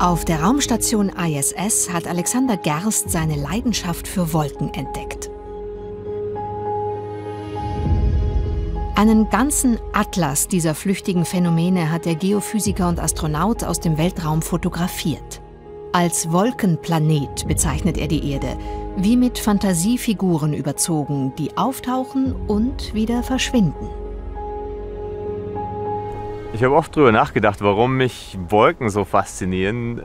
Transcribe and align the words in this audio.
Auf 0.00 0.24
der 0.24 0.42
Raumstation 0.42 1.08
ISS 1.08 1.90
hat 1.92 2.06
Alexander 2.06 2.56
Gerst 2.56 3.10
seine 3.10 3.34
Leidenschaft 3.34 4.06
für 4.06 4.32
Wolken 4.32 4.72
entdeckt. 4.72 5.28
Einen 8.94 9.28
ganzen 9.28 9.76
Atlas 9.92 10.46
dieser 10.46 10.76
flüchtigen 10.76 11.24
Phänomene 11.24 11.90
hat 11.90 12.04
der 12.04 12.14
Geophysiker 12.14 12.88
und 12.88 13.00
Astronaut 13.00 13.64
aus 13.64 13.80
dem 13.80 13.98
Weltraum 13.98 14.40
fotografiert. 14.40 15.40
Als 15.92 16.30
Wolkenplanet 16.30 17.48
bezeichnet 17.48 17.98
er 17.98 18.06
die 18.06 18.30
Erde, 18.30 18.56
wie 18.98 19.16
mit 19.16 19.40
Fantasiefiguren 19.40 20.54
überzogen, 20.54 21.32
die 21.38 21.56
auftauchen 21.56 22.36
und 22.46 22.94
wieder 22.94 23.24
verschwinden. 23.24 23.88
Ich 26.58 26.64
habe 26.64 26.74
oft 26.74 26.96
darüber 26.96 27.12
nachgedacht, 27.12 27.60
warum 27.62 27.96
mich 27.96 28.36
Wolken 28.48 28.88
so 28.88 29.04
faszinieren. 29.04 30.02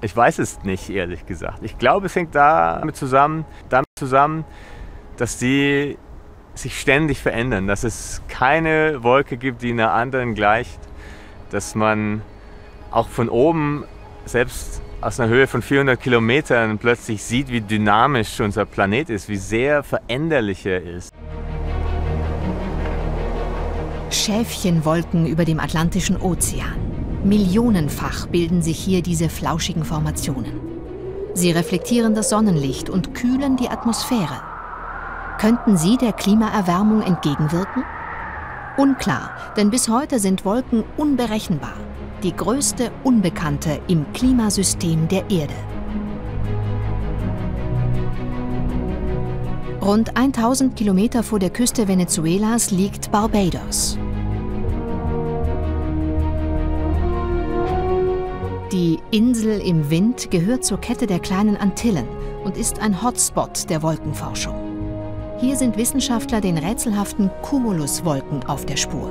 Ich 0.00 0.16
weiß 0.16 0.40
es 0.40 0.64
nicht, 0.64 0.90
ehrlich 0.90 1.26
gesagt. 1.26 1.60
Ich 1.62 1.78
glaube, 1.78 2.06
es 2.06 2.16
hängt 2.16 2.34
damit 2.34 2.96
zusammen, 2.96 3.44
damit 3.68 3.86
zusammen, 3.96 4.44
dass 5.16 5.38
sie 5.38 5.96
sich 6.54 6.80
ständig 6.80 7.20
verändern, 7.20 7.68
dass 7.68 7.84
es 7.84 8.20
keine 8.26 9.04
Wolke 9.04 9.36
gibt, 9.36 9.62
die 9.62 9.70
einer 9.70 9.92
anderen 9.92 10.34
gleicht, 10.34 10.80
dass 11.50 11.76
man 11.76 12.22
auch 12.90 13.06
von 13.06 13.28
oben, 13.28 13.84
selbst 14.24 14.82
aus 15.00 15.20
einer 15.20 15.28
Höhe 15.28 15.46
von 15.46 15.62
400 15.62 16.00
Kilometern, 16.00 16.78
plötzlich 16.78 17.22
sieht, 17.22 17.48
wie 17.48 17.60
dynamisch 17.60 18.40
unser 18.40 18.66
Planet 18.66 19.08
ist, 19.08 19.28
wie 19.28 19.36
sehr 19.36 19.84
veränderlich 19.84 20.66
er 20.66 20.82
ist. 20.82 21.12
Schäfchenwolken 24.14 25.26
über 25.26 25.44
dem 25.44 25.58
Atlantischen 25.58 26.20
Ozean. 26.20 26.74
Millionenfach 27.24 28.26
bilden 28.28 28.62
sich 28.62 28.78
hier 28.78 29.02
diese 29.02 29.28
flauschigen 29.28 29.84
Formationen. 29.84 30.60
Sie 31.34 31.50
reflektieren 31.50 32.14
das 32.14 32.28
Sonnenlicht 32.28 32.88
und 32.88 33.14
kühlen 33.14 33.56
die 33.56 33.68
Atmosphäre. 33.68 34.40
Könnten 35.38 35.76
sie 35.76 35.96
der 35.96 36.12
Klimaerwärmung 36.12 37.02
entgegenwirken? 37.02 37.82
Unklar, 38.76 39.30
denn 39.56 39.70
bis 39.70 39.88
heute 39.88 40.18
sind 40.18 40.44
Wolken 40.44 40.84
unberechenbar. 40.96 41.74
Die 42.22 42.34
größte 42.34 42.90
Unbekannte 43.02 43.80
im 43.88 44.06
Klimasystem 44.12 45.08
der 45.08 45.28
Erde. 45.30 45.54
Rund 49.82 50.16
1000 50.16 50.76
Kilometer 50.76 51.22
vor 51.22 51.38
der 51.38 51.50
Küste 51.50 51.88
Venezuelas 51.88 52.70
liegt 52.70 53.12
Barbados. 53.12 53.98
Die 58.74 58.98
Insel 59.12 59.60
im 59.60 59.88
Wind 59.88 60.32
gehört 60.32 60.64
zur 60.64 60.80
Kette 60.80 61.06
der 61.06 61.20
kleinen 61.20 61.56
Antillen 61.56 62.08
und 62.42 62.56
ist 62.56 62.80
ein 62.80 63.04
Hotspot 63.04 63.70
der 63.70 63.84
Wolkenforschung. 63.84 64.56
Hier 65.38 65.54
sind 65.54 65.76
Wissenschaftler 65.76 66.40
den 66.40 66.58
rätselhaften 66.58 67.30
Cumuluswolken 67.42 68.42
auf 68.46 68.66
der 68.66 68.76
Spur. 68.76 69.08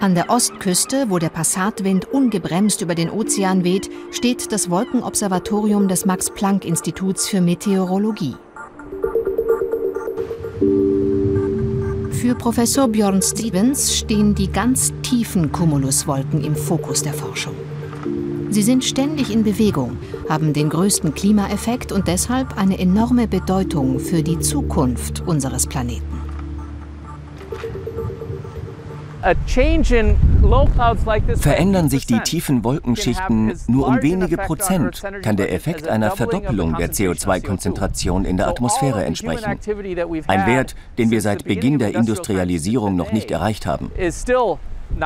An 0.00 0.14
der 0.14 0.28
Ostküste, 0.28 1.06
wo 1.08 1.18
der 1.18 1.30
Passatwind 1.30 2.04
ungebremst 2.12 2.82
über 2.82 2.94
den 2.94 3.08
Ozean 3.08 3.64
weht, 3.64 3.88
steht 4.10 4.52
das 4.52 4.68
Wolkenobservatorium 4.68 5.88
des 5.88 6.04
Max-Planck-Instituts 6.04 7.28
für 7.28 7.40
Meteorologie. 7.40 8.36
Für 12.20 12.34
Professor 12.34 12.86
Björn 12.86 13.22
Stevens 13.22 13.96
stehen 13.96 14.34
die 14.34 14.52
ganz 14.52 14.92
tiefen 15.00 15.50
Cumuluswolken 15.52 16.44
im 16.44 16.54
Fokus 16.54 17.02
der 17.02 17.14
Forschung. 17.14 17.54
Sie 18.50 18.60
sind 18.60 18.84
ständig 18.84 19.32
in 19.32 19.42
Bewegung, 19.42 19.96
haben 20.28 20.52
den 20.52 20.68
größten 20.68 21.14
Klimaeffekt 21.14 21.92
und 21.92 22.08
deshalb 22.08 22.58
eine 22.58 22.78
enorme 22.78 23.26
Bedeutung 23.26 23.98
für 23.98 24.22
die 24.22 24.38
Zukunft 24.38 25.22
unseres 25.26 25.66
Planeten. 25.66 26.19
Verändern 31.36 31.88
sich 31.88 32.06
die 32.06 32.20
tiefen 32.20 32.64
Wolkenschichten 32.64 33.52
nur 33.66 33.86
um 33.86 34.02
wenige 34.02 34.36
Prozent, 34.36 35.02
kann 35.22 35.36
der 35.36 35.52
Effekt 35.52 35.88
einer 35.88 36.10
Verdoppelung 36.12 36.76
der 36.76 36.90
CO2-Konzentration 36.92 38.24
in 38.24 38.36
der 38.36 38.48
Atmosphäre 38.48 39.04
entsprechen. 39.04 39.58
Ein 40.26 40.46
Wert, 40.46 40.74
den 40.98 41.10
wir 41.10 41.20
seit 41.20 41.44
Beginn 41.44 41.78
der 41.78 41.94
Industrialisierung 41.94 42.96
noch 42.96 43.12
nicht 43.12 43.30
erreicht 43.30 43.66
haben. 43.66 43.90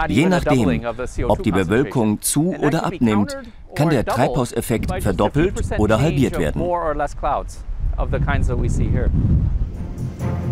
Je 0.09 0.27
nachdem, 0.27 0.81
ob 1.29 1.43
die 1.43 1.53
Bewölkung 1.53 2.23
zu 2.23 2.55
oder 2.57 2.87
abnimmt, 2.87 3.37
kann 3.75 3.91
der 3.91 4.05
Treibhauseffekt 4.05 5.03
verdoppelt 5.03 5.61
oder 5.79 6.01
halbiert 6.01 6.39
werden. 6.39 6.63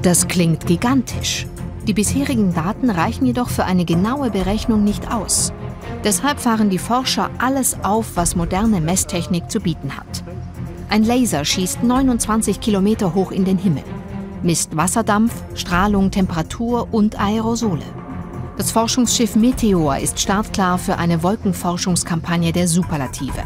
Das 0.03 0.29
klingt 0.29 0.67
gigantisch. 0.67 1.47
Die 1.87 1.95
bisherigen 1.95 2.55
Daten 2.55 2.91
reichen 2.91 3.27
jedoch 3.27 3.49
für 3.49 3.65
eine 3.65 3.85
genaue 3.85 4.31
Berechnung 4.31 4.85
nicht 4.85 5.13
aus. 5.13 5.53
Deshalb 6.05 6.39
fahren 6.39 6.71
die 6.71 6.79
Forscher 6.79 7.31
alles 7.39 7.77
auf, 7.83 8.13
was 8.15 8.37
moderne 8.37 8.81
Messtechnik 8.81 9.51
zu 9.51 9.61
bieten 9.61 9.97
hat. 9.97 10.23
Ein 10.91 11.05
Laser 11.05 11.45
schießt 11.45 11.83
29 11.83 12.61
Kilometer 12.61 13.15
hoch 13.15 13.33
in 13.33 13.45
den 13.45 13.59
Himmel, 13.59 13.83
misst 14.43 14.77
Wasserdampf, 14.77 15.33
Strahlung, 15.55 16.11
Temperatur 16.11 16.87
und 16.93 17.19
Aerosole. 17.19 17.83
Das 18.57 18.71
Forschungsschiff 18.71 19.35
Meteor 19.35 19.99
ist 19.99 20.21
startklar 20.21 20.79
für 20.79 20.99
eine 20.99 21.23
Wolkenforschungskampagne 21.23 22.53
der 22.53 22.69
Superlative. 22.69 23.43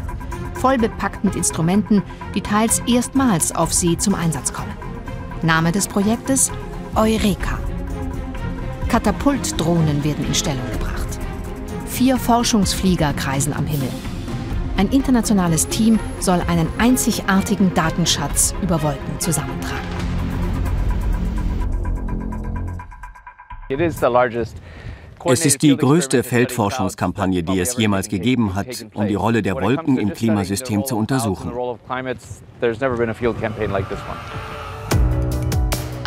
Voll 0.55 0.77
bepackt 0.77 1.23
mit 1.23 1.35
Instrumenten, 1.35 2.03
die 2.35 2.41
teils 2.41 2.81
erstmals 2.85 3.55
auf 3.55 3.73
See 3.73 3.97
zum 3.97 4.13
Einsatz 4.13 4.53
kommen. 4.53 4.73
Name 5.41 5.71
des 5.71 5.87
Projektes 5.87 6.51
Eureka. 6.95 7.57
Katapultdrohnen 8.87 10.03
werden 10.03 10.25
in 10.25 10.33
Stellung 10.33 10.69
gebracht. 10.71 11.07
Vier 11.85 12.17
Forschungsflieger 12.17 13.13
kreisen 13.13 13.53
am 13.53 13.65
Himmel. 13.65 13.89
Ein 14.77 14.89
internationales 14.89 15.67
Team 15.67 15.99
soll 16.19 16.41
einen 16.47 16.67
einzigartigen 16.77 17.73
Datenschatz 17.73 18.53
über 18.61 18.81
Wolken 18.83 19.19
zusammentragen. 19.19 19.87
Es 25.25 25.45
ist 25.45 25.61
die 25.61 25.75
größte 25.75 26.23
Feldforschungskampagne, 26.23 27.43
die 27.43 27.59
es 27.59 27.75
jemals 27.75 28.07
gegeben 28.07 28.55
hat, 28.55 28.85
um 28.93 29.07
die 29.07 29.15
Rolle 29.15 29.41
der 29.41 29.55
Wolken 29.55 29.97
im 29.97 30.13
Klimasystem 30.13 30.85
zu 30.85 30.95
untersuchen. 30.95 31.51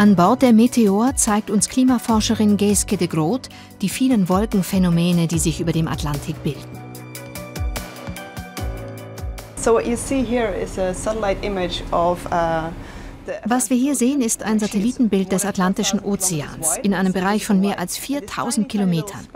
An 0.00 0.16
Bord 0.16 0.40
der 0.40 0.54
Meteor 0.54 1.14
zeigt 1.14 1.50
uns 1.50 1.68
Klimaforscherin 1.68 2.56
Geeske 2.56 2.96
de 2.96 3.06
Groot 3.06 3.50
die 3.82 3.90
vielen 3.90 4.30
Wolkenphänomene, 4.30 5.26
die 5.26 5.38
sich 5.38 5.60
über 5.60 5.72
dem 5.72 5.86
Atlantik 5.88 6.42
bilden. 6.42 6.58
Was 13.44 13.68
wir 13.68 13.76
hier 13.76 13.94
sehen, 13.94 14.22
ist 14.22 14.42
ein 14.42 14.58
Satellitenbild 14.58 15.32
des 15.32 15.44
Atlantischen 15.44 16.00
Ozeans 16.00 16.78
in 16.82 16.94
einem 16.94 17.12
Bereich 17.12 17.44
von 17.44 17.60
mehr 17.60 17.78
als 17.78 17.98
4000 17.98 18.70
Kilometern. 18.70 19.28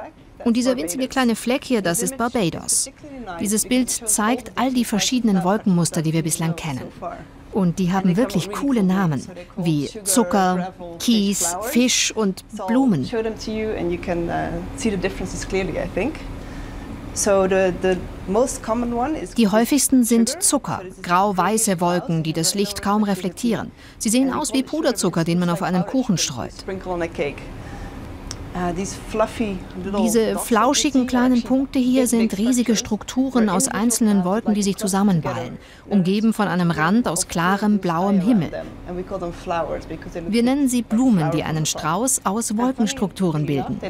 Und 0.46 0.56
dieser 0.56 0.78
winzige 0.78 1.08
kleine 1.08 1.36
Fleck 1.36 1.64
hier, 1.64 1.82
das 1.82 2.00
ist 2.00 2.16
Barbados. 2.16 2.90
Dieses 3.38 3.68
Bild 3.68 3.90
zeigt 3.90 4.52
all 4.54 4.72
die 4.72 4.86
verschiedenen 4.86 5.44
Wolkenmuster, 5.44 6.00
die 6.00 6.14
wir 6.14 6.22
bislang 6.22 6.56
kennen. 6.56 6.84
Und 7.54 7.78
die 7.78 7.92
haben 7.92 8.16
wirklich 8.16 8.50
coole 8.50 8.82
Namen, 8.82 9.24
wie 9.56 9.88
Zucker, 10.02 10.74
Kies, 10.98 11.56
Fisch 11.62 12.12
und 12.14 12.44
Blumen. 12.66 13.08
Die 19.38 19.48
häufigsten 19.48 20.04
sind 20.04 20.42
Zucker, 20.42 20.82
grau-weiße 21.02 21.80
Wolken, 21.80 22.22
die 22.24 22.32
das 22.32 22.54
Licht 22.56 22.82
kaum 22.82 23.04
reflektieren. 23.04 23.70
Sie 23.98 24.08
sehen 24.08 24.32
aus 24.32 24.52
wie 24.52 24.64
Puderzucker, 24.64 25.22
den 25.22 25.38
man 25.38 25.48
auf 25.48 25.62
einen 25.62 25.86
Kuchen 25.86 26.18
streut. 26.18 26.52
Uh, 28.56 28.72
Diese 30.04 30.38
flauschigen 30.38 31.08
kleinen 31.08 31.42
Punkte 31.42 31.80
hier 31.80 32.06
sind 32.06 32.38
riesige 32.38 32.76
Strukturen 32.76 33.48
aus 33.48 33.66
einzelnen 33.66 34.24
Wolken, 34.24 34.54
die 34.54 34.62
sich 34.62 34.76
zusammenballen, 34.76 35.58
umgeben 35.88 36.32
von 36.32 36.46
einem 36.46 36.70
Rand 36.70 37.08
aus 37.08 37.26
klarem 37.26 37.78
blauem 37.78 38.20
Himmel. 38.20 38.52
Wir 40.28 40.42
nennen 40.44 40.68
sie 40.68 40.82
Blumen, 40.82 41.32
die 41.32 41.42
einen 41.42 41.66
Strauß 41.66 42.20
aus 42.22 42.56
Wolkenstrukturen 42.56 43.46
bilden. 43.46 43.80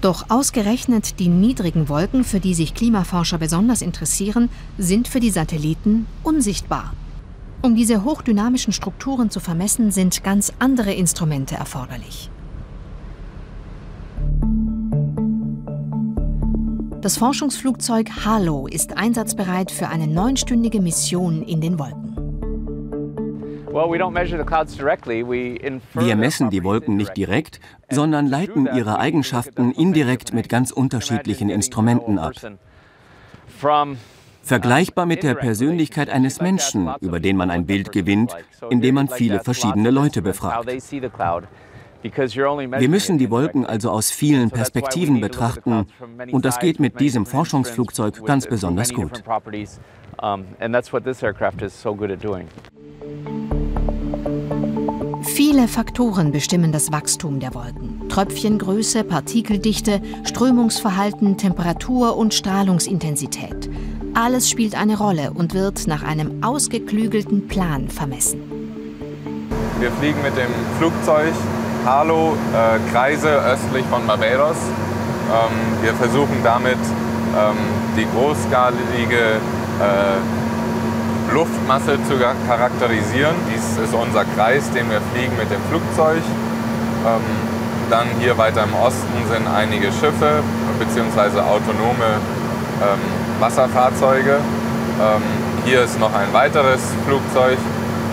Doch 0.00 0.24
ausgerechnet 0.30 1.18
die 1.18 1.28
niedrigen 1.28 1.88
Wolken, 1.90 2.24
für 2.24 2.40
die 2.40 2.54
sich 2.54 2.74
Klimaforscher 2.74 3.36
besonders 3.36 3.82
interessieren, 3.82 4.48
sind 4.78 5.08
für 5.08 5.20
die 5.20 5.30
Satelliten 5.30 6.06
unsichtbar. 6.22 6.94
Um 7.64 7.74
diese 7.74 8.04
hochdynamischen 8.04 8.74
Strukturen 8.74 9.30
zu 9.30 9.40
vermessen, 9.40 9.90
sind 9.90 10.22
ganz 10.22 10.52
andere 10.58 10.92
Instrumente 10.92 11.54
erforderlich. 11.54 12.30
Das 17.00 17.16
Forschungsflugzeug 17.16 18.10
Halo 18.26 18.66
ist 18.66 18.98
einsatzbereit 18.98 19.70
für 19.70 19.88
eine 19.88 20.06
neunstündige 20.06 20.82
Mission 20.82 21.42
in 21.42 21.62
den 21.62 21.78
Wolken. 21.78 22.14
Wir 25.94 26.16
messen 26.16 26.50
die 26.50 26.64
Wolken 26.64 26.96
nicht 26.96 27.16
direkt, 27.16 27.60
sondern 27.88 28.26
leiten 28.26 28.68
ihre 28.76 28.98
Eigenschaften 28.98 29.72
indirekt 29.72 30.34
mit 30.34 30.50
ganz 30.50 30.70
unterschiedlichen 30.70 31.48
Instrumenten 31.48 32.18
ab. 32.18 32.34
Vergleichbar 34.44 35.06
mit 35.06 35.22
der 35.22 35.34
Persönlichkeit 35.34 36.10
eines 36.10 36.40
Menschen, 36.40 36.90
über 37.00 37.18
den 37.18 37.36
man 37.36 37.50
ein 37.50 37.66
Bild 37.66 37.92
gewinnt, 37.92 38.36
indem 38.70 38.96
man 38.96 39.08
viele 39.08 39.40
verschiedene 39.40 39.90
Leute 39.90 40.20
befragt. 40.22 40.68
Wir 42.02 42.88
müssen 42.90 43.16
die 43.16 43.30
Wolken 43.30 43.64
also 43.64 43.90
aus 43.90 44.10
vielen 44.10 44.50
Perspektiven 44.50 45.20
betrachten 45.22 45.86
und 46.30 46.44
das 46.44 46.58
geht 46.58 46.78
mit 46.78 47.00
diesem 47.00 47.24
Forschungsflugzeug 47.24 48.24
ganz 48.26 48.46
besonders 48.46 48.92
gut. 48.92 49.22
Viele 55.22 55.68
Faktoren 55.68 56.32
bestimmen 56.32 56.70
das 56.70 56.92
Wachstum 56.92 57.40
der 57.40 57.54
Wolken. 57.54 58.08
Tröpfchengröße, 58.10 59.04
Partikeldichte, 59.04 60.02
Strömungsverhalten, 60.24 61.38
Temperatur 61.38 62.16
und 62.16 62.34
Strahlungsintensität. 62.34 63.70
Alles 64.16 64.48
spielt 64.48 64.76
eine 64.76 64.96
Rolle 64.96 65.32
und 65.34 65.54
wird 65.54 65.88
nach 65.88 66.04
einem 66.04 66.44
ausgeklügelten 66.44 67.48
Plan 67.48 67.88
vermessen. 67.88 68.40
Wir 69.80 69.90
fliegen 69.90 70.22
mit 70.22 70.36
dem 70.36 70.52
Flugzeug 70.78 71.34
Halo 71.84 72.36
äh, 72.54 72.92
Kreise 72.92 73.28
östlich 73.28 73.84
von 73.90 74.06
Barbados. 74.06 74.56
Ähm, 74.56 75.82
wir 75.82 75.94
versuchen 75.94 76.36
damit 76.44 76.78
ähm, 76.78 77.56
die 77.96 78.06
großskalige 78.16 79.40
äh, 79.82 81.34
Luftmasse 81.34 81.98
zu 82.08 82.14
charakterisieren. 82.46 83.34
Dies 83.52 83.76
ist 83.82 83.94
unser 83.94 84.24
Kreis, 84.36 84.70
den 84.70 84.88
wir 84.90 85.00
fliegen 85.12 85.36
mit 85.36 85.50
dem 85.50 85.60
Flugzeug. 85.68 86.22
Ähm, 87.04 87.20
dann 87.90 88.06
hier 88.20 88.38
weiter 88.38 88.62
im 88.62 88.74
Osten 88.74 89.26
sind 89.28 89.48
einige 89.48 89.90
Schiffe 89.90 90.44
bzw. 90.78 91.40
autonome 91.40 92.20
ähm, 92.82 93.00
Wasserfahrzeuge. 93.40 94.38
Ähm, 95.00 95.22
hier 95.64 95.82
ist 95.82 95.98
noch 95.98 96.14
ein 96.14 96.32
weiteres 96.32 96.80
Flugzeug, 97.06 97.58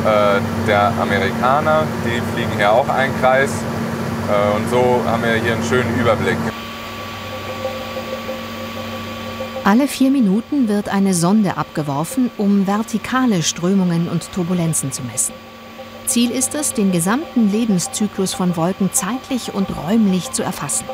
äh, 0.06 0.68
der 0.68 0.94
Amerikaner, 1.00 1.84
die 2.06 2.22
fliegen 2.34 2.52
hier 2.58 2.72
auch 2.72 2.88
einen 2.90 3.14
Kreis. 3.20 3.52
Äh, 4.30 4.56
und 4.56 4.70
so 4.70 5.02
haben 5.06 5.24
wir 5.24 5.34
hier 5.34 5.54
einen 5.54 5.64
schönen 5.64 6.00
Überblick. 6.00 6.38
Alle 9.64 9.88
vier 9.88 10.10
Minuten 10.10 10.68
wird 10.68 10.90
eine 10.90 11.14
Sonde 11.14 11.56
abgeworfen, 11.58 12.32
um 12.38 12.66
vertikale 12.66 13.44
Strömungen 13.44 14.10
und 14.10 14.32
Turbulenzen 14.34 14.92
zu 14.92 15.04
messen. 15.04 15.34
Ziel 16.08 16.32
ist 16.32 16.56
es, 16.56 16.74
den 16.74 16.92
gesamten 16.92 17.52
Lebenszyklus 17.52 18.34
von 18.34 18.58
Wolken 18.58 18.90
zeitlich 18.92 19.54
und 19.54 19.68
räumlich 19.78 20.32
zu 20.32 20.42
erfassen. 20.42 20.86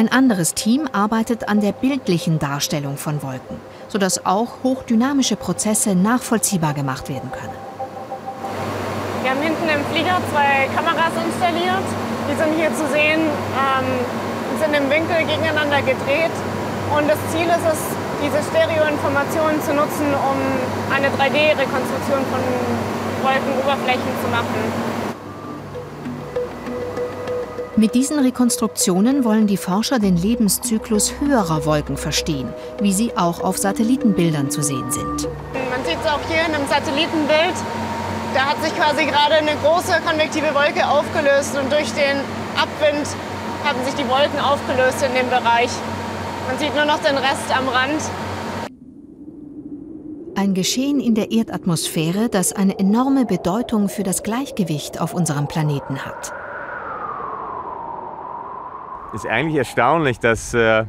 Ein 0.00 0.10
anderes 0.10 0.54
Team 0.54 0.88
arbeitet 0.92 1.50
an 1.50 1.60
der 1.60 1.72
bildlichen 1.72 2.38
Darstellung 2.38 2.96
von 2.96 3.22
Wolken, 3.22 3.60
sodass 3.88 4.24
auch 4.24 4.64
hochdynamische 4.64 5.36
Prozesse 5.36 5.94
nachvollziehbar 5.94 6.72
gemacht 6.72 7.10
werden 7.10 7.30
können. 7.30 7.52
Wir 9.20 9.30
haben 9.32 9.42
hinten 9.42 9.68
im 9.68 9.84
Flieger 9.92 10.16
zwei 10.32 10.72
Kameras 10.72 11.12
installiert. 11.20 11.84
Die 12.32 12.32
sind 12.32 12.56
hier 12.56 12.72
zu 12.72 12.88
sehen, 12.88 13.28
ähm, 13.28 13.88
sind 14.56 14.72
im 14.72 14.88
Winkel 14.88 15.20
gegeneinander 15.28 15.84
gedreht. 15.84 16.32
Und 16.96 17.04
das 17.04 17.20
Ziel 17.28 17.52
ist 17.52 17.68
es, 17.68 17.80
diese 18.24 18.40
Stereoinformationen 18.40 19.60
zu 19.60 19.76
nutzen, 19.76 20.08
um 20.16 20.40
eine 20.96 21.12
3D-Rekonstruktion 21.12 22.24
von 22.32 22.40
Wolkenoberflächen 23.20 24.12
zu 24.24 24.28
machen. 24.32 24.89
Mit 27.80 27.94
diesen 27.94 28.18
Rekonstruktionen 28.18 29.24
wollen 29.24 29.46
die 29.46 29.56
Forscher 29.56 29.98
den 29.98 30.18
Lebenszyklus 30.18 31.14
höherer 31.18 31.64
Wolken 31.64 31.96
verstehen, 31.96 32.46
wie 32.82 32.92
sie 32.92 33.16
auch 33.16 33.40
auf 33.40 33.56
Satellitenbildern 33.56 34.50
zu 34.50 34.62
sehen 34.62 34.90
sind. 34.90 35.26
Man 35.70 35.82
sieht 35.86 35.96
es 35.98 36.06
auch 36.06 36.20
hier 36.28 36.44
in 36.46 36.54
einem 36.54 36.68
Satellitenbild. 36.68 37.54
Da 38.34 38.50
hat 38.50 38.62
sich 38.62 38.76
quasi 38.76 39.06
gerade 39.06 39.36
eine 39.36 39.56
große 39.64 39.94
konvektive 40.06 40.54
Wolke 40.54 40.86
aufgelöst 40.86 41.56
und 41.56 41.72
durch 41.72 41.90
den 41.92 42.20
Abwind 42.54 43.08
haben 43.64 43.82
sich 43.86 43.94
die 43.94 44.06
Wolken 44.10 44.40
aufgelöst 44.40 45.02
in 45.02 45.14
dem 45.14 45.30
Bereich. 45.30 45.70
Man 46.48 46.58
sieht 46.58 46.74
nur 46.74 46.84
noch 46.84 47.00
den 47.00 47.16
Rest 47.16 47.48
am 47.48 47.66
Rand. 47.66 48.02
Ein 50.36 50.52
Geschehen 50.52 51.00
in 51.00 51.14
der 51.14 51.32
Erdatmosphäre, 51.32 52.28
das 52.28 52.52
eine 52.52 52.78
enorme 52.78 53.24
Bedeutung 53.24 53.88
für 53.88 54.02
das 54.02 54.22
Gleichgewicht 54.22 55.00
auf 55.00 55.14
unserem 55.14 55.48
Planeten 55.48 56.04
hat 56.04 56.34
ist 59.12 59.26
eigentlich 59.26 59.56
erstaunlich, 59.56 60.18
dass, 60.18 60.54
äh, 60.54 60.84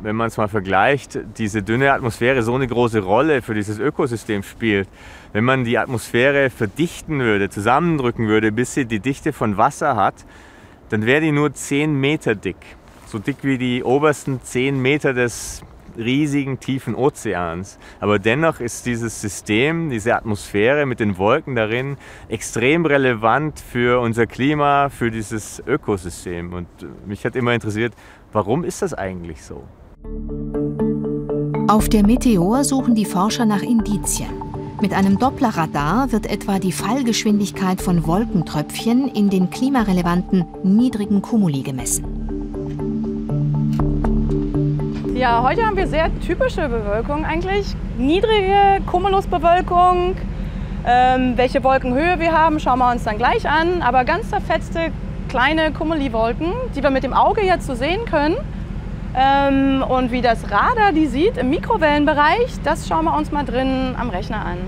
wenn 0.00 0.16
man 0.16 0.28
es 0.28 0.36
mal 0.36 0.48
vergleicht, 0.48 1.18
diese 1.36 1.62
dünne 1.62 1.92
Atmosphäre 1.92 2.42
so 2.42 2.54
eine 2.54 2.66
große 2.66 3.00
Rolle 3.00 3.42
für 3.42 3.54
dieses 3.54 3.78
Ökosystem 3.78 4.42
spielt. 4.42 4.88
Wenn 5.32 5.44
man 5.44 5.64
die 5.64 5.76
Atmosphäre 5.76 6.50
verdichten 6.50 7.20
würde, 7.20 7.50
zusammendrücken 7.50 8.28
würde, 8.28 8.52
bis 8.52 8.74
sie 8.74 8.86
die 8.86 9.00
Dichte 9.00 9.32
von 9.32 9.56
Wasser 9.56 9.96
hat, 9.96 10.14
dann 10.88 11.04
wäre 11.04 11.20
die 11.20 11.32
nur 11.32 11.52
10 11.52 11.94
Meter 11.94 12.34
dick. 12.34 12.56
So 13.06 13.18
dick 13.18 13.38
wie 13.42 13.58
die 13.58 13.82
obersten 13.82 14.40
10 14.42 14.80
Meter 14.80 15.12
des 15.12 15.62
riesigen, 15.98 16.60
tiefen 16.60 16.94
Ozeans. 16.94 17.78
Aber 18.00 18.18
dennoch 18.18 18.60
ist 18.60 18.86
dieses 18.86 19.20
System, 19.20 19.90
diese 19.90 20.14
Atmosphäre 20.16 20.86
mit 20.86 21.00
den 21.00 21.18
Wolken 21.18 21.54
darin 21.54 21.96
extrem 22.28 22.86
relevant 22.86 23.60
für 23.60 24.00
unser 24.00 24.26
Klima, 24.26 24.88
für 24.88 25.10
dieses 25.10 25.62
Ökosystem. 25.66 26.52
Und 26.52 26.68
mich 27.06 27.24
hat 27.24 27.36
immer 27.36 27.52
interessiert, 27.52 27.92
warum 28.32 28.64
ist 28.64 28.82
das 28.82 28.94
eigentlich 28.94 29.42
so? 29.42 29.64
Auf 31.68 31.88
der 31.88 32.06
Meteor 32.06 32.64
suchen 32.64 32.94
die 32.94 33.04
Forscher 33.04 33.44
nach 33.44 33.62
Indizien. 33.62 34.30
Mit 34.80 34.94
einem 34.94 35.18
Dopplerradar 35.18 36.12
wird 36.12 36.26
etwa 36.26 36.60
die 36.60 36.72
Fallgeschwindigkeit 36.72 37.82
von 37.82 38.06
Wolkentröpfchen 38.06 39.08
in 39.08 39.28
den 39.28 39.50
klimarelevanten 39.50 40.44
niedrigen 40.62 41.20
Kumuli 41.20 41.62
gemessen. 41.62 42.27
Ja, 45.18 45.42
heute 45.42 45.66
haben 45.66 45.76
wir 45.76 45.88
sehr 45.88 46.12
typische 46.20 46.68
Bewölkung 46.68 47.24
eigentlich. 47.24 47.74
Niedrige 47.96 48.80
Cumulusbewölkung. 48.86 50.14
Ähm, 50.86 51.32
welche 51.34 51.64
Wolkenhöhe 51.64 52.20
wir 52.20 52.30
haben, 52.30 52.60
schauen 52.60 52.78
wir 52.78 52.88
uns 52.92 53.02
dann 53.02 53.18
gleich 53.18 53.48
an. 53.48 53.82
Aber 53.82 54.04
ganz 54.04 54.30
zerfetzte 54.30 54.92
kleine 55.28 55.72
Kumuliwolken, 55.72 56.52
die 56.76 56.84
wir 56.84 56.90
mit 56.90 57.02
dem 57.02 57.14
Auge 57.14 57.44
jetzt 57.44 57.66
so 57.66 57.74
sehen 57.74 58.04
können. 58.04 58.36
Ähm, 59.16 59.82
und 59.82 60.12
wie 60.12 60.22
das 60.22 60.52
Radar 60.52 60.92
die 60.92 61.08
sieht 61.08 61.36
im 61.36 61.50
Mikrowellenbereich, 61.50 62.60
das 62.62 62.86
schauen 62.86 63.06
wir 63.06 63.16
uns 63.16 63.32
mal 63.32 63.44
drin 63.44 63.96
am 63.98 64.10
Rechner 64.10 64.46
an. 64.46 64.58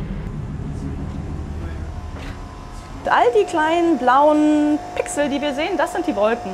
All 3.05 3.27
die 3.41 3.45
kleinen 3.45 3.99
blauen 3.99 4.81
Pixel, 4.97 5.29
die 5.29 5.41
wir 5.41 5.55
sehen, 5.55 5.77
das 5.79 5.93
sind 5.93 6.09
die 6.09 6.17
Wolken. 6.17 6.51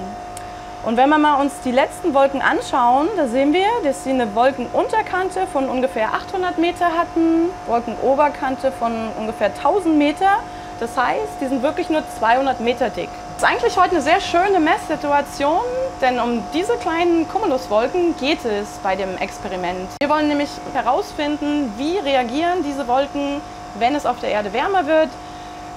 Und 0.86 0.96
wenn 0.96 1.08
wir 1.08 1.18
mal 1.18 1.40
uns 1.40 1.52
die 1.64 1.72
letzten 1.72 2.14
Wolken 2.14 2.40
anschauen, 2.40 3.08
da 3.16 3.26
sehen 3.26 3.52
wir, 3.52 3.66
dass 3.82 4.04
sie 4.04 4.10
eine 4.10 4.36
Wolkenunterkante 4.36 5.48
von 5.52 5.68
ungefähr 5.68 6.14
800 6.14 6.58
Meter 6.58 6.86
hatten, 6.96 7.50
Wolkenoberkante 7.66 8.70
von 8.70 8.92
ungefähr 9.18 9.48
1000 9.48 9.98
Meter. 9.98 10.38
Das 10.78 10.96
heißt, 10.96 11.40
die 11.40 11.48
sind 11.48 11.64
wirklich 11.64 11.90
nur 11.90 12.04
200 12.20 12.60
Meter 12.60 12.88
dick. 12.88 13.08
Das 13.34 13.42
ist 13.42 13.48
eigentlich 13.56 13.76
heute 13.76 13.96
eine 13.96 14.00
sehr 14.00 14.20
schöne 14.20 14.60
Messsituation, 14.60 15.64
denn 16.00 16.20
um 16.20 16.44
diese 16.54 16.76
kleinen 16.76 17.26
Cumuluswolken 17.28 18.16
geht 18.20 18.44
es 18.44 18.78
bei 18.80 18.94
dem 18.94 19.16
Experiment. 19.16 19.88
Wir 20.00 20.08
wollen 20.08 20.28
nämlich 20.28 20.50
herausfinden, 20.72 21.74
wie 21.76 21.98
reagieren 21.98 22.62
diese 22.64 22.86
Wolken, 22.86 23.40
wenn 23.80 23.96
es 23.96 24.06
auf 24.06 24.20
der 24.20 24.30
Erde 24.30 24.52
wärmer 24.52 24.86
wird, 24.86 25.08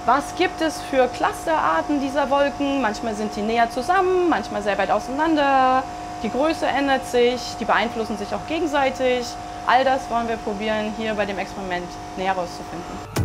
was 0.06 0.34
gibt 0.36 0.60
es 0.60 0.80
für 0.80 1.08
Clusterarten 1.08 2.00
dieser 2.00 2.30
Wolken? 2.30 2.80
Manchmal 2.80 3.14
sind 3.14 3.34
die 3.36 3.42
näher 3.42 3.70
zusammen, 3.70 4.28
manchmal 4.28 4.62
sehr 4.62 4.78
weit 4.78 4.90
auseinander. 4.90 5.82
Die 6.22 6.30
Größe 6.30 6.66
ändert 6.66 7.06
sich, 7.06 7.40
die 7.60 7.64
beeinflussen 7.64 8.16
sich 8.16 8.34
auch 8.34 8.46
gegenseitig. 8.46 9.26
All 9.66 9.84
das 9.84 10.08
wollen 10.10 10.28
wir 10.28 10.36
probieren, 10.36 10.92
hier 10.96 11.14
bei 11.14 11.26
dem 11.26 11.38
Experiment 11.38 11.86
näher 12.16 12.34
herauszufinden. 12.34 13.20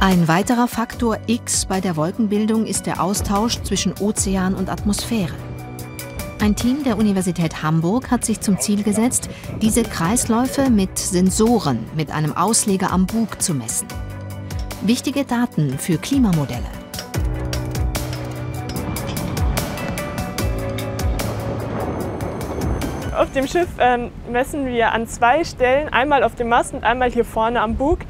Ein 0.00 0.26
weiterer 0.28 0.68
Faktor 0.68 1.18
X 1.26 1.66
bei 1.66 1.80
der 1.80 1.96
Wolkenbildung 1.96 2.66
ist 2.66 2.86
der 2.86 3.02
Austausch 3.02 3.62
zwischen 3.62 3.94
Ozean 4.00 4.54
und 4.54 4.68
Atmosphäre. 4.68 5.34
Ein 6.40 6.56
Team 6.56 6.82
der 6.82 6.98
Universität 6.98 7.62
Hamburg 7.62 8.10
hat 8.10 8.24
sich 8.24 8.40
zum 8.40 8.58
Ziel 8.58 8.82
gesetzt, 8.82 9.30
diese 9.60 9.84
Kreisläufe 9.84 10.70
mit 10.70 10.98
Sensoren 10.98 11.86
mit 11.94 12.10
einem 12.10 12.36
Ausleger 12.36 12.90
am 12.90 13.06
Bug 13.06 13.40
zu 13.40 13.54
messen. 13.54 13.86
Wichtige 14.84 15.24
Daten 15.24 15.78
für 15.78 15.96
Klimamodelle. 15.96 16.66
Auf 23.16 23.30
dem 23.30 23.46
Schiff 23.46 23.68
ähm, 23.78 24.10
messen 24.28 24.66
wir 24.66 24.90
an 24.90 25.06
zwei 25.06 25.44
Stellen, 25.44 25.88
einmal 25.90 26.24
auf 26.24 26.34
dem 26.34 26.48
Mast 26.48 26.74
und 26.74 26.82
einmal 26.82 27.12
hier 27.12 27.24
vorne 27.24 27.60
am 27.60 27.76
Bug, 27.76 28.00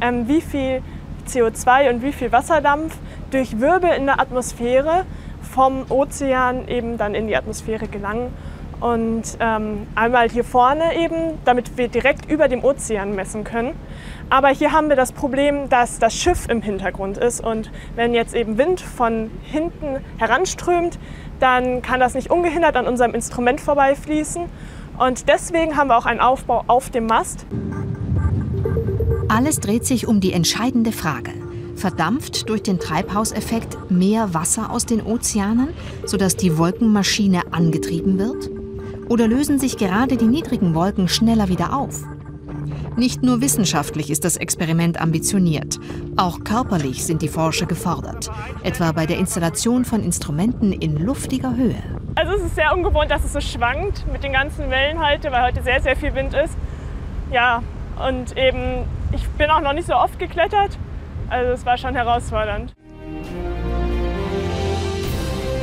ähm, 0.00 0.26
wie 0.26 0.40
viel 0.40 0.80
CO2 1.28 1.90
und 1.90 2.02
wie 2.02 2.12
viel 2.12 2.32
Wasserdampf 2.32 2.96
durch 3.30 3.60
Wirbel 3.60 3.90
in 3.90 4.06
der 4.06 4.18
Atmosphäre 4.18 5.04
vom 5.42 5.84
Ozean 5.90 6.66
eben 6.66 6.96
dann 6.96 7.14
in 7.14 7.26
die 7.26 7.36
Atmosphäre 7.36 7.88
gelangen. 7.88 8.32
Und 8.82 9.22
ähm, 9.38 9.86
einmal 9.94 10.28
hier 10.28 10.42
vorne 10.42 10.96
eben, 10.96 11.38
damit 11.44 11.78
wir 11.78 11.86
direkt 11.86 12.28
über 12.28 12.48
dem 12.48 12.64
Ozean 12.64 13.14
messen 13.14 13.44
können. 13.44 13.74
Aber 14.28 14.48
hier 14.48 14.72
haben 14.72 14.88
wir 14.88 14.96
das 14.96 15.12
Problem, 15.12 15.68
dass 15.68 16.00
das 16.00 16.14
Schiff 16.14 16.48
im 16.48 16.62
Hintergrund 16.62 17.16
ist. 17.16 17.44
Und 17.44 17.70
wenn 17.94 18.12
jetzt 18.12 18.34
eben 18.34 18.58
Wind 18.58 18.80
von 18.80 19.30
hinten 19.44 19.98
heranströmt, 20.18 20.98
dann 21.38 21.80
kann 21.80 22.00
das 22.00 22.14
nicht 22.14 22.30
ungehindert 22.30 22.74
an 22.76 22.88
unserem 22.88 23.14
Instrument 23.14 23.60
vorbeifließen. 23.60 24.46
Und 24.98 25.28
deswegen 25.28 25.76
haben 25.76 25.86
wir 25.86 25.96
auch 25.96 26.06
einen 26.06 26.20
Aufbau 26.20 26.64
auf 26.66 26.90
dem 26.90 27.06
Mast. 27.06 27.46
Alles 29.28 29.60
dreht 29.60 29.86
sich 29.86 30.08
um 30.08 30.20
die 30.20 30.32
entscheidende 30.32 30.90
Frage. 30.90 31.30
Verdampft 31.76 32.48
durch 32.48 32.64
den 32.64 32.80
Treibhauseffekt 32.80 33.92
mehr 33.92 34.34
Wasser 34.34 34.70
aus 34.70 34.86
den 34.86 35.02
Ozeanen, 35.02 35.68
sodass 36.04 36.36
die 36.36 36.58
Wolkenmaschine 36.58 37.52
angetrieben 37.52 38.18
wird? 38.18 38.61
Oder 39.08 39.28
lösen 39.28 39.58
sich 39.58 39.76
gerade 39.76 40.16
die 40.16 40.26
niedrigen 40.26 40.74
Wolken 40.74 41.08
schneller 41.08 41.48
wieder 41.48 41.76
auf? 41.76 42.02
Nicht 42.96 43.22
nur 43.22 43.40
wissenschaftlich 43.40 44.10
ist 44.10 44.24
das 44.24 44.36
Experiment 44.36 45.00
ambitioniert, 45.00 45.80
auch 46.16 46.44
körperlich 46.44 47.04
sind 47.04 47.22
die 47.22 47.28
Forscher 47.28 47.66
gefordert, 47.66 48.30
etwa 48.62 48.92
bei 48.92 49.06
der 49.06 49.18
Installation 49.18 49.84
von 49.84 50.02
Instrumenten 50.02 50.72
in 50.72 50.98
luftiger 50.98 51.56
Höhe. 51.56 51.82
Also 52.14 52.32
es 52.34 52.42
ist 52.44 52.54
sehr 52.54 52.74
ungewohnt, 52.74 53.10
dass 53.10 53.24
es 53.24 53.32
so 53.32 53.40
schwankt 53.40 54.06
mit 54.12 54.22
den 54.22 54.32
ganzen 54.32 54.70
Wellen 54.70 55.00
heute, 55.00 55.32
weil 55.32 55.42
heute 55.42 55.62
sehr, 55.62 55.80
sehr 55.80 55.96
viel 55.96 56.14
Wind 56.14 56.34
ist. 56.34 56.54
Ja, 57.32 57.62
und 58.06 58.36
eben, 58.36 58.84
ich 59.12 59.26
bin 59.30 59.48
auch 59.50 59.62
noch 59.62 59.72
nicht 59.72 59.86
so 59.86 59.94
oft 59.94 60.18
geklettert, 60.18 60.76
also 61.30 61.52
es 61.52 61.64
war 61.64 61.78
schon 61.78 61.94
herausfordernd. 61.94 62.74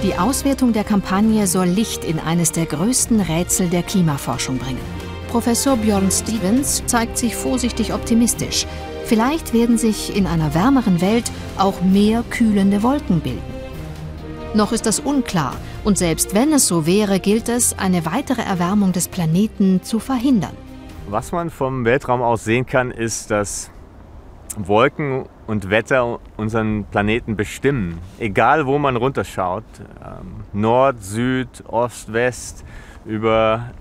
Die 0.02 0.16
Auswertung 0.16 0.72
der 0.72 0.86
Kampagne 0.86 1.46
soll 1.46 1.68
Licht 1.68 2.06
in 2.06 2.22
eines 2.22 2.54
der 2.54 2.66
größten 2.66 3.20
Rätsel 3.20 3.68
der 3.68 3.84
Klimaforschung 3.84 4.58
bringen. 4.58 4.80
Professor 5.28 5.76
Björn 5.76 6.10
Stevens 6.10 6.82
zeigt 6.86 7.18
sich 7.18 7.36
vorsichtig 7.36 7.94
optimistisch. 7.94 8.66
Vielleicht 9.04 9.54
werden 9.54 9.78
sich 9.78 10.16
in 10.16 10.26
einer 10.26 10.56
wärmeren 10.56 11.02
Welt 11.02 11.30
auch 11.58 11.82
mehr 11.82 12.24
kühlende 12.30 12.82
Wolken 12.82 13.20
bilden. 13.20 13.42
Noch 14.54 14.72
ist 14.72 14.86
das 14.86 15.02
unklar 15.02 15.58
und 15.84 15.98
selbst 15.98 16.34
wenn 16.34 16.54
es 16.54 16.66
so 16.66 16.86
wäre, 16.86 17.20
gilt 17.20 17.50
es, 17.50 17.78
eine 17.78 18.06
weitere 18.06 18.42
Erwärmung 18.42 18.94
des 18.94 19.10
Planeten 19.10 19.84
zu 19.84 20.00
verhindern. 20.00 20.56
Was 21.10 21.34
man 21.34 21.50
vom 21.50 21.84
Weltraum 21.84 22.22
aus 22.22 22.46
sehen 22.46 22.66
kann, 22.66 22.92
ist, 22.92 23.32
dass 23.32 23.70
Wolken 24.56 25.26
und 25.50 25.72
Wetter 25.72 26.20
unseren 26.38 26.86
Planeten 26.86 27.36
bestimmen. 27.36 27.98
Egal 28.20 28.68
wo 28.68 28.78
man 28.78 28.96
runterschaut, 28.96 29.64
ähm, 30.00 30.44
Nord, 30.54 31.04
Süd, 31.04 31.64
Ost, 31.68 32.14
West, 32.14 32.64
über 33.04 33.72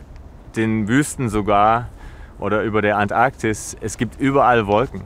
den 0.57 0.89
Wüsten 0.89 1.29
sogar 1.29 1.91
oder 2.39 2.63
über 2.63 2.81
der 2.81 2.97
Antarktis, 2.97 3.77
es 3.83 3.99
gibt 3.99 4.19
überall 4.19 4.67
Wolken. 4.67 5.03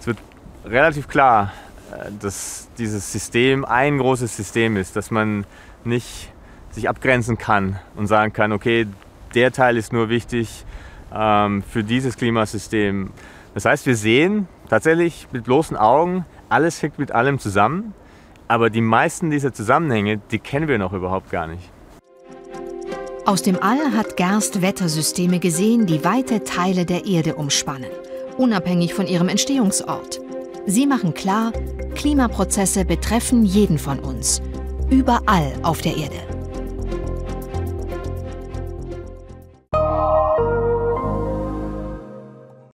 Es 0.00 0.08
wird 0.08 0.18
relativ 0.64 1.06
klar, 1.06 1.52
äh, 1.92 2.10
dass 2.18 2.68
dieses 2.76 3.12
System 3.12 3.64
ein 3.64 3.98
großes 3.98 4.36
System 4.36 4.76
ist, 4.76 4.96
dass 4.96 5.12
man 5.12 5.46
nicht 5.84 6.32
sich 6.72 6.88
abgrenzen 6.88 7.38
kann 7.38 7.78
und 7.94 8.08
sagen 8.08 8.32
kann, 8.32 8.50
okay, 8.50 8.88
der 9.36 9.52
Teil 9.52 9.76
ist 9.76 9.92
nur 9.92 10.08
wichtig 10.08 10.64
ähm, 11.14 11.62
für 11.62 11.84
dieses 11.84 12.16
Klimasystem. 12.16 13.10
Das 13.54 13.64
heißt, 13.64 13.86
wir 13.86 13.94
sehen 13.94 14.48
tatsächlich 14.70 15.26
mit 15.32 15.44
bloßen 15.44 15.76
Augen, 15.76 16.24
alles 16.48 16.80
hängt 16.80 16.98
mit 16.98 17.12
allem 17.12 17.38
zusammen, 17.38 17.92
aber 18.48 18.70
die 18.70 18.80
meisten 18.80 19.30
dieser 19.30 19.52
Zusammenhänge, 19.52 20.20
die 20.30 20.38
kennen 20.38 20.68
wir 20.68 20.78
noch 20.78 20.92
überhaupt 20.92 21.30
gar 21.30 21.48
nicht. 21.48 21.70
Aus 23.26 23.42
dem 23.42 23.62
All 23.62 23.92
hat 23.92 24.16
Gerst 24.16 24.62
Wettersysteme 24.62 25.40
gesehen, 25.40 25.86
die 25.86 26.04
weite 26.04 26.44
Teile 26.44 26.86
der 26.86 27.04
Erde 27.04 27.34
umspannen, 27.34 27.90
unabhängig 28.38 28.94
von 28.94 29.06
ihrem 29.06 29.28
Entstehungsort. 29.28 30.20
Sie 30.66 30.86
machen 30.86 31.14
klar, 31.14 31.52
Klimaprozesse 31.94 32.84
betreffen 32.84 33.44
jeden 33.44 33.78
von 33.78 33.98
uns, 33.98 34.40
überall 34.88 35.52
auf 35.62 35.80
der 35.80 35.96
Erde. 35.96 36.39